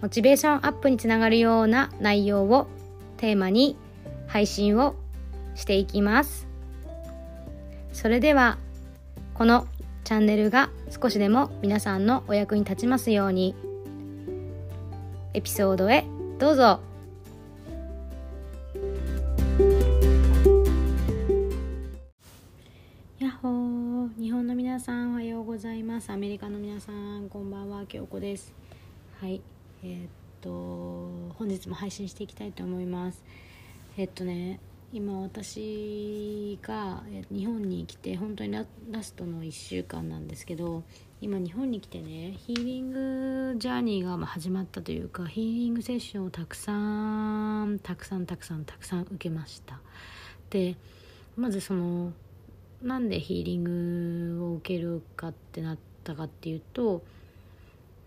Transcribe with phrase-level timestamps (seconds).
[0.00, 2.68] モチベーションアップにつながるような内容を
[3.16, 3.76] テーマに
[4.28, 4.94] 配信を
[5.54, 6.46] していきます。
[7.92, 8.58] それでは
[9.34, 9.66] この
[10.04, 13.54] チャンネルが少しでも皆さんのお役に立ちますように
[15.34, 16.04] エピソードへ
[16.38, 16.80] どうぞ。
[23.18, 24.20] やっほー。
[24.20, 26.10] 日本の皆さんおはようございます。
[26.10, 27.84] アメリカの皆さんこんばんは。
[27.86, 28.52] 京子です。
[29.20, 29.40] はい。
[29.82, 30.08] え、っ
[30.40, 30.50] と
[31.38, 33.22] 本日も配信していきたいと思います。
[33.96, 34.60] えっとね
[34.92, 38.64] 今私が日本に来て本当にラ
[39.02, 40.82] ストの1週間なんですけど
[41.20, 49.78] 今日本に来てねヒーリングジャーニーが始まったというかヒーリングセッションをたくさんたくさんたくさんたくさん受けました。
[50.48, 50.76] で
[51.36, 52.12] まずその
[52.82, 57.02] なんでヒーリングを受けるかってなったかっていうと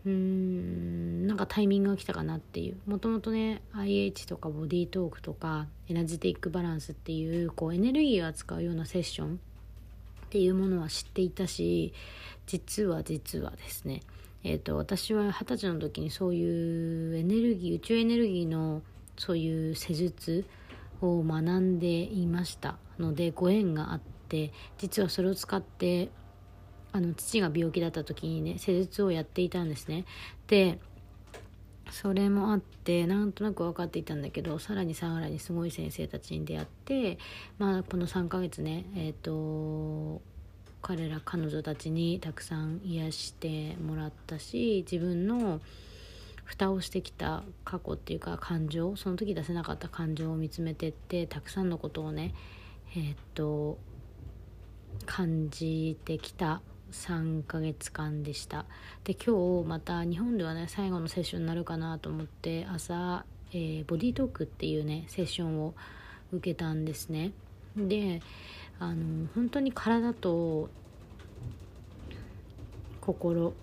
[0.05, 2.77] うんなんかタイミングが来たかなっていう。
[2.88, 9.38] もともとね IH とかボディートークとかエナジティックバランスっていうこうエネルギーを扱うようなセッションっ
[10.29, 11.94] ていうものは知っていたし
[12.47, 14.02] 実は実はですね。
[14.44, 18.81] えーと、私は二十歳の時にそういうエネルギー宇宙エネルギーの
[19.17, 20.45] そういう施術
[20.99, 26.09] を学んでいましたのでご縁があって実はそれを使って
[26.94, 30.06] あの父が病気だった時にね施術をやっていたんですね。
[30.47, 30.80] で
[31.92, 37.18] それもあってなんとなく分かっていたんだけどさらにさらにすごい先生たちに出会って
[37.57, 40.22] まあこの3ヶ月ねえっ、ー、と
[40.81, 45.59] 彼ら彼女たちにたくさん癒してもらったし自分の
[46.46, 52.34] 蓋をしてきた過去っていうか感情その時出せなかった感情を見つめてってたくさんのことをね
[52.96, 53.78] えー、っと
[55.06, 58.66] 感じてきた3ヶ月間でした。
[59.03, 65.74] で今日また日本ではね最後のセッションになるかなと思って朝、えー、ボディートークっていうねセッションを
[66.31, 67.31] 受けたんですね。
[67.75, 68.22] で
[68.80, 70.69] あの本当に体と
[73.00, 73.53] 心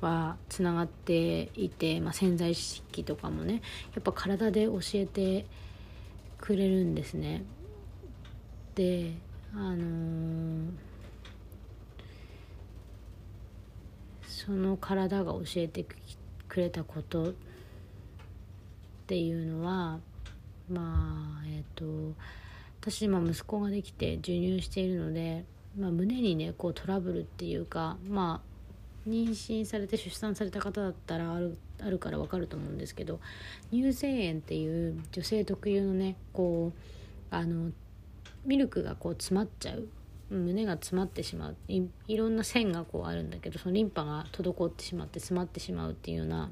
[0.00, 3.62] はつながっていて、まあ、潜在意識とかもね
[3.94, 5.46] やっぱ体で教えて
[6.38, 7.44] くれるんですね。
[8.74, 9.12] で
[9.54, 10.93] あのー
[14.44, 15.86] その体が教えて
[16.48, 17.32] くれたことっ
[19.06, 19.98] ていうのは
[20.70, 22.14] まあえっ、ー、と
[22.80, 25.44] 私今息子ができて授乳しているので、
[25.78, 33.20] まあ、胸にねこうトラブルっていうかまあ妊娠されて出産された方だったらあるあるから分かると思うんですけど
[33.70, 37.70] 乳腺炎っていう女性特有のねこうあの
[38.44, 39.88] ミルクがこう詰まっちゃう
[40.34, 41.56] 胸が詰まってしまう。
[41.68, 46.50] いろんな線がこうあるんだけどそのリンパが滞ってしまって詰まってしまうっていうような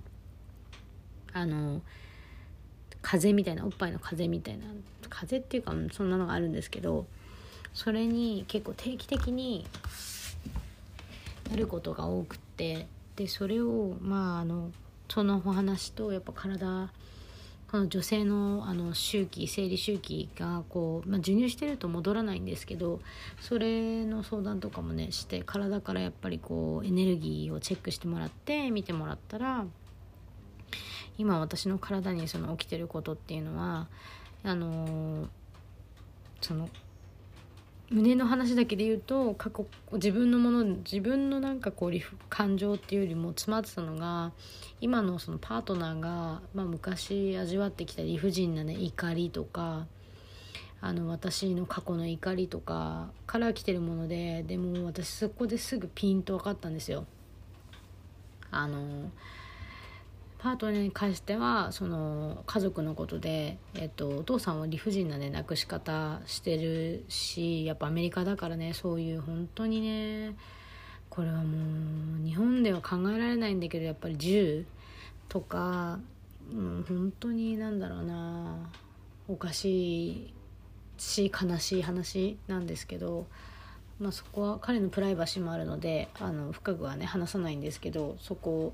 [1.33, 1.83] あの
[3.01, 4.65] 風みたいなおっぱいの風邪みたいな
[5.09, 7.07] 風邪っていうかそんなのがあるんですけど
[7.75, 9.67] それに結構定期的に
[11.51, 14.71] やることが多くってでそれをまああの
[15.09, 16.91] そのお話とやっぱ体
[17.73, 23.01] この女性のあの周期生理周期がこう、まあ、授乳してると戻らないんですけど
[23.41, 29.65] それの相談とかもねして体からやっぱりこうエネルギーをチェックしてもらって見てもらったら
[31.17, 33.89] 今私の体にその起きてることっていうのは
[34.43, 35.29] あの
[36.43, 36.69] その
[37.91, 41.93] 胸の話だけで言うと過去自分のもの自分のなんかこう
[42.31, 44.33] 感情っていうよりも詰まってたのが
[44.81, 49.87] 今のそのパートナーが、まあ、昔味わってきた理不尽なね怒りとか
[50.81, 57.07] あの私の過去の怒りとかから来てるものででも私そこですぐピンと分かったんですよ。
[58.51, 59.11] あの
[60.43, 70.35] パートナーに関してはその家族のことで、えっと、お父さんは理不尽なね亡くし方してるしやっぱアメリカだからねそういう本当にね
[71.11, 74.67] これはもう日本では考えられないんだけどやっぱり銃
[75.29, 76.01] とか、
[76.53, 78.57] うん、本当になんだろうな
[79.29, 80.35] おかしい
[80.99, 83.27] し悲しい話なんですけど、
[84.01, 88.73] まあ、そこは彼のプライバシーもあるのであの深くはね話さないんですけどそこ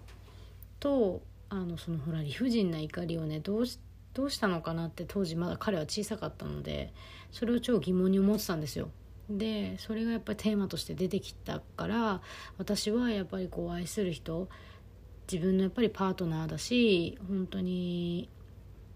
[0.80, 1.20] と
[1.50, 3.78] あのそのほら理不尽な怒りをねどうし
[4.14, 6.92] どうしたのかなって当時まだ彼は小さかったので
[7.30, 8.90] それを超疑問に思ってたんですよ。
[9.30, 12.22] でそれがやっぱりテーマとして出てきたから
[12.56, 14.48] 私はやっぱりこう愛する人
[15.30, 18.30] 自分のやっぱりパートナーだし本当に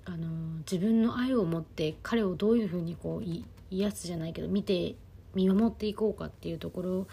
[0.07, 0.29] あの
[0.61, 4.97] 自分の愛を持って彼をどういうふうにこう癒すじゃないけど見て
[5.35, 7.07] 見守っていこうかっていうところ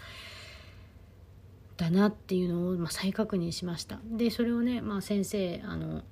[1.80, 4.00] だなっていうのを、ま、再確認しました。
[4.04, 6.02] でそれをね、まあ、先生あの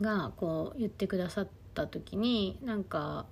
[0.00, 3.26] がこう言ってくださった時になんか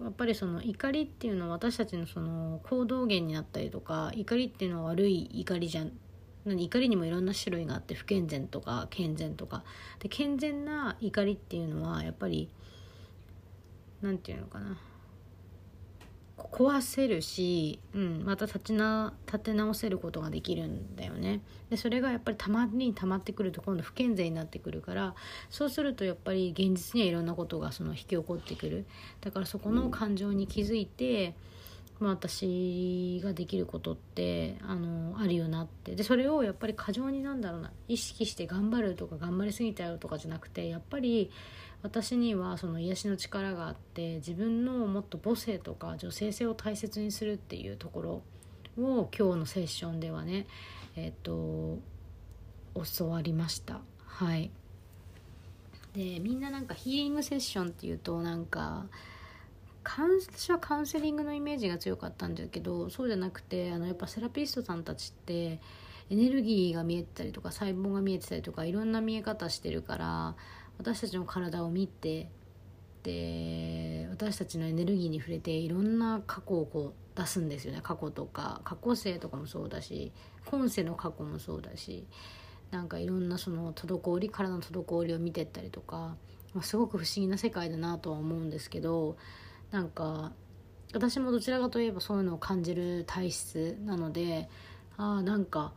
[0.00, 5.92] やっぱりその怒りっていうのは私たちのその行動源になったりとか怒りっていうのは悪い怒りじゃん。
[6.44, 9.62] 怒りにもいろんな種類があって不健全とか健全とか。
[10.00, 12.50] で健全な怒りっていうのはやっぱり
[14.00, 14.76] 何て言うのかな。
[16.36, 21.40] 壊せるし、うん、また立ちな立て直せることができるんだよね。
[21.70, 25.14] でそれがやっぱりたまに溜まってくると今度不健全になってくるから
[25.50, 28.86] そうするとやっぱり現実にはいろんなことがその引き起こってくる。
[29.20, 31.34] だからそこの感情に気づいて、
[32.00, 35.94] まあ、私ができることってあのあるよなって。
[35.94, 37.72] でそれをやっぱり過剰になんだろうな。
[37.88, 41.30] 意識して頑張るとか頑張りすぎちゃうとかじゃなくてやっぱり
[41.82, 48.22] 私にはその癒しの力があって自分のもっと母性とか女性性を大切にするっていうところ
[48.78, 50.46] を今日のセッションではね
[50.96, 51.78] えっ、と
[52.96, 53.80] 教わりました。
[54.04, 54.50] はい。
[55.94, 58.86] でみんななんかヒーリングセッションっていうとなんか
[59.84, 65.60] 私はカウンセリングのイメージが強かったんだけどそうじゃなくてあのやっぱセラピストさんたちって
[66.08, 70.34] エネルギーが見えてたりとか細胞が見えてたりとかいろんな見え方してるから
[70.78, 72.28] 私たちの体を見て
[73.02, 77.80] で私たちのエネルギーに触れていろんな過去をこう出すんですよね。
[77.82, 80.12] 過去とか過去性とかもそうだし
[80.46, 82.06] 今世の過去もそうだし
[82.70, 86.16] なんかいろんなその滞り体の滞りを見てったりとか、
[86.54, 89.16] まあ、すごく不思議な世界だなとは思うんですけど
[89.70, 90.32] なんか
[90.94, 94.48] 私もどちらかといえばそういうのを感じる体質なので
[94.96, 95.72] ああなんか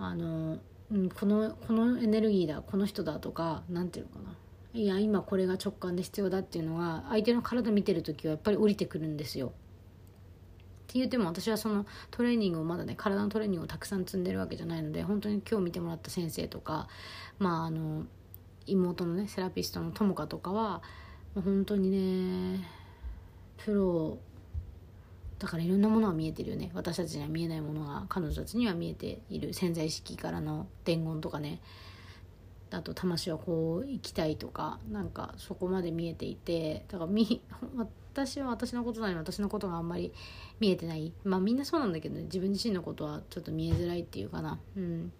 [0.00, 0.58] あの、
[0.92, 4.36] うん、このこのエネルギーだこの人だとか何て言うのかな
[4.72, 9.48] いや今これが直感で必要だっていうのが相手の体見てる時はやっぱり降りてくるんですよ。
[9.48, 16.88] って言っても私はそのトレーニングをまだね体のトレーニングをたくさん積んでるわけじゃないので本当に今日見てもらった先生とか
[17.38, 18.06] まああの
[18.66, 20.82] 妹のねセラピストの友果とかは
[21.34, 22.66] 本当にね
[23.58, 24.18] プロ
[25.40, 26.70] だからいろんなものは見えてるよね。
[26.74, 31.60] 私たちには見えないものが彼女たちには見えている潜在意識からの伝言とかね。
[32.70, 37.42] あと魂はこう行きたいとかなんかそこまで見えていてだからみ
[38.14, 40.12] 私は私のことなのに私のことがあんまり
[40.60, 41.12] 見えてない。
[41.24, 44.58] まあみんなそうなんだけど、ね、自分自身のことはちょっと見えづらいっていうかな。
[44.76, 45.12] うん。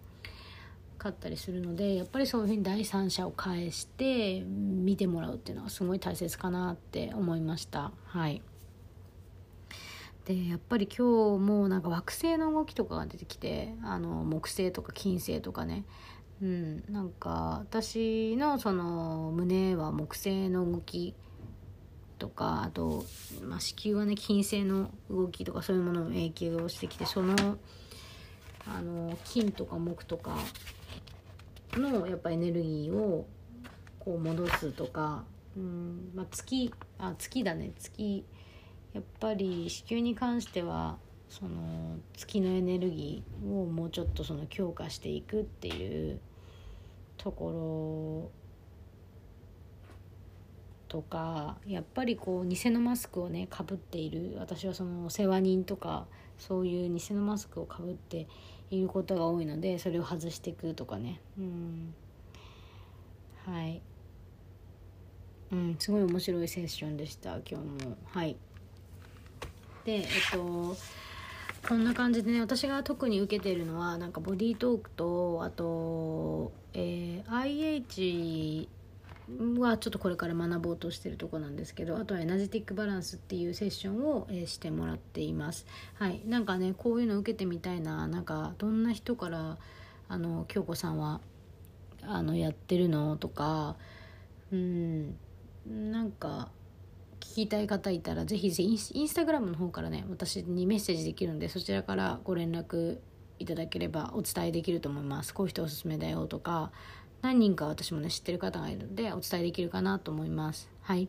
[0.99, 7.91] かったりするのでやっぱりそういうふうに第三者を介して見てもらうっていうのはすごい大切かなって思いました。
[8.05, 8.43] はい。
[10.35, 15.85] でやっぱり今日もなんか惑星の動きとかが出てきてあの木星とか金星とかね。
[16.41, 21.15] うん、なんか私のその胸は木星の動き
[22.19, 23.05] とかあと、
[23.43, 27.35] まあ、子宮はね金星の動きとかそういうものの影響をしてきてその
[28.67, 30.39] あの金とか木とか
[31.75, 33.27] のやっぱエネルギーを
[33.99, 35.25] こう戻すとか、
[35.57, 37.73] うんまあ、月あ月だね。
[37.77, 38.25] 月
[38.93, 46.19] やっぱり子宮に関してはその月のエネルギーをもうちょっとその強化していくっていう
[47.17, 48.41] ところ
[50.89, 56.07] とかやっぱりこう偽のマスクをねかぶっている私はそのお世話人とか
[56.37, 58.27] そういう偽のマスクをかぶって
[58.71, 61.21] いることが多いのでそれを外していくとかね。
[61.39, 61.95] うん。
[63.47, 63.81] はい。
[65.53, 67.97] うんすごい面白いセッションでした今日も。
[68.07, 68.37] はい。
[69.85, 70.77] でえっと
[71.69, 78.69] こんな感じでね私が特に受けてるのはなんかボディートークとあと、えー、IH
[79.59, 85.67] はちょっとこれから学ぼうとしてるとこなんですけどあとはエナジティックバランスっていうセッションを、えー、してもらっています。
[85.95, 86.23] はい。
[86.27, 89.59] なんかねこういうの受けてみたいななんかどんな人から
[90.09, 91.21] あの京子さんは
[92.03, 93.77] あのやってるのとか
[94.53, 95.17] うん
[95.67, 96.49] なんか
[97.21, 102.99] 聞きたい方いたらぜひぜひインスタグラムの方からね私にメッセージできるんでそちらからご連絡
[103.39, 105.33] いただければお伝えできると思います。
[105.33, 106.73] こういう人おすすめだよとか
[107.23, 110.71] 何人か私もね知ってる方がいるのでお伝えできるかなと思います。
[110.83, 111.09] はい。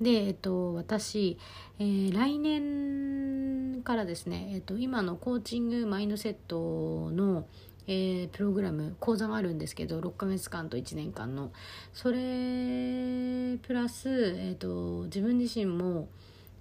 [0.00, 1.36] でえっと私、
[1.78, 7.46] えー、来年からですね、えっと、今のコーチングマインドセットの
[7.86, 11.50] えー、プログラム講座があるんですけど6ヶ月間と1年間の。
[11.92, 16.08] それプラス、えーと、自分自身も、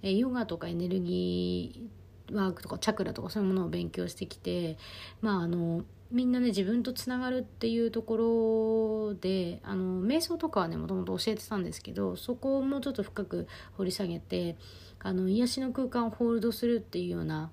[0.01, 4.77] えー、ヨガとかエネルギーワークとかチャクラとかそういうものを勉強してきて
[5.21, 13.47] まああのみんなね自分とつながるっていうところであの瞑想とかはねもともと教えてたんですけどそこをもうちょっと深く
[13.77, 14.55] 掘り下げて
[14.99, 17.51] あの癒しの空間をホールドするっていうような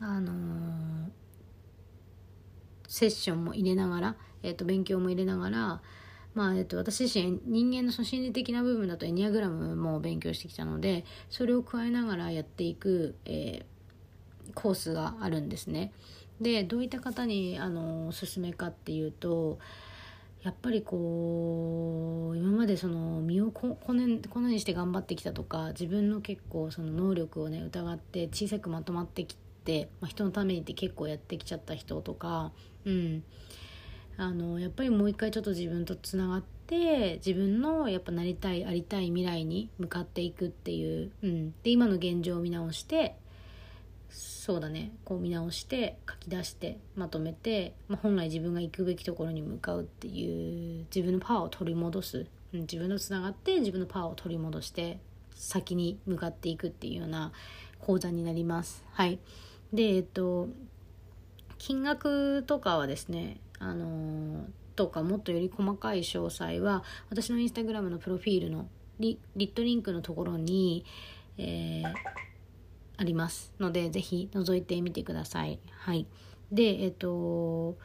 [0.00, 1.25] あのー
[2.88, 5.80] セッションも入れながら、えー、と勉強も入れながら、
[6.34, 15.92] まあえー、と私自身人間のその心理的な部分だとエニアグラムも勉強してきたのでそれを加えながらやっていく、えー、コースがあるんですね。
[16.40, 19.58] でどういった方にあのおすすめかっていうと
[20.42, 29.45] やっぱりこう今までその身をここねこのにして頑張ってきたとか自分の結構その能力をね疑って小さくまとまってきて、
[30.00, 32.52] まあ、人のためにって結構やってきちゃった人とか
[32.84, 33.22] うん。
[34.18, 43.16] あのやっぱりもう一回ちょっと自分とつながって自分のやっぱなりたいありたい未来に向かっていくっていう、うん、で今の現状を見直して
[44.08, 44.92] そうだね。
[45.04, 55.00] こう見直して書き出してまとめて、まあ、本来自分が行くべきところに向かうっていう自分のパワーを取り戻す、うん、自分とつながって自分のパワーを取り戻して
[55.34, 57.32] 先に向かっていくっていうような
[57.80, 58.84] 講座になります。
[58.92, 59.18] はい。
[59.72, 60.48] でえっと
[61.58, 64.44] 金額とかはですねあの
[64.74, 68.68] とかもっとより細かい詳細は私のインスタグラムのプロフィールの
[69.00, 70.84] リリットリンクのところに、
[71.38, 71.94] えー、
[72.96, 75.58] ありますのでぜひ覗いてみてください。
[75.70, 76.06] はい、
[76.52, 77.76] でえっと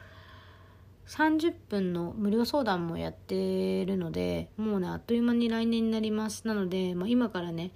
[1.06, 7.72] 30分の無料相談もやってるのでもうねあっという間に来年になりますなので、まあ、今からね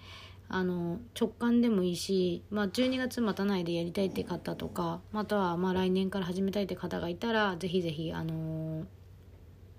[0.49, 8.85] あの直感でもいいし、まあ、12月待たないでやりたいって方とかまたはまあ来年から始めたいって方がいたらぜひぜひ、あのー、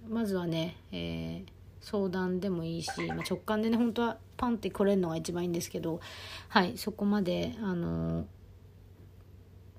[0.09, 6.01] まずはね、えー、相談でもいいし、まあ、直感でね本当はパンって来れるのが一番いいんですけど
[6.49, 8.25] はいそこまで、あのー、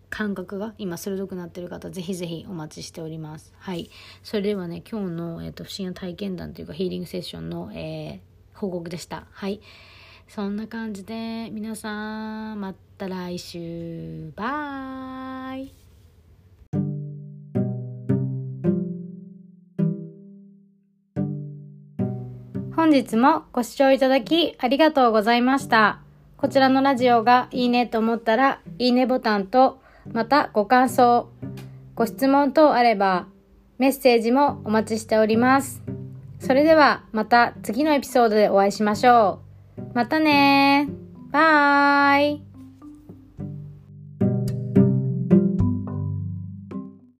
[0.08, 3.52] 感覚が今鋭くなってる方ぜひぜひお待ちしております。
[3.58, 3.90] はい
[4.22, 9.26] それではね今日の、えーと、不思議な体験談というかヒーリングセッションの、えー、報告でした。
[9.30, 9.60] はい。
[10.28, 15.74] そんな感じで皆さんまた来週バイ
[22.76, 26.00] 本日もご視聴いただきありがとうございました。
[26.36, 29.80] こちらのラジオがいいねと思ったら、いいねボタンと、
[30.12, 31.28] またご感想、
[31.96, 33.26] ご質問等あれば、
[33.78, 35.82] メッセージもお待ちしております。
[36.38, 39.47] それではまた次のエピソードでお会いしましょう。
[39.94, 40.88] またね
[41.30, 42.47] バイ。